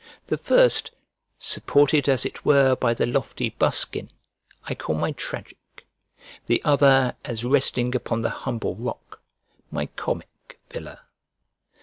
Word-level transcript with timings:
The 0.25 0.37
first, 0.39 0.89
supported 1.37 2.09
as 2.09 2.25
it 2.25 2.43
were 2.43 2.75
by 2.75 2.95
the 2.95 3.05
lofty 3.05 3.51
buskin, 3.51 4.09
I 4.65 4.73
call 4.73 4.95
my 4.95 5.11
tragic; 5.11 5.57
the 6.47 6.59
other, 6.65 7.15
as 7.23 7.43
resting 7.43 7.93
upon 7.95 8.23
the 8.23 8.31
humble 8.31 8.73
rock, 8.73 9.21
my 9.69 9.85
comic 9.85 10.59
villa. 10.71 11.01